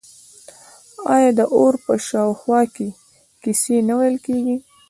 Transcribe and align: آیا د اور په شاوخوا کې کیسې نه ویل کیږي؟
آیا 1.15 1.31
د 1.39 1.41
اور 1.55 1.73
په 1.83 1.93
شاوخوا 2.07 2.61
کې 2.75 2.87
کیسې 3.41 3.77
نه 3.89 3.93
ویل 3.99 4.15
کیږي؟ 4.25 4.55